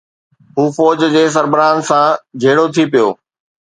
هو 0.55 0.65
فوج 0.77 0.99
جي 1.17 1.23
سربراهن 1.37 1.79
سان 1.93 2.13
جهيڙو 2.43 2.65
ٿي 2.77 2.83
پيو. 2.95 3.07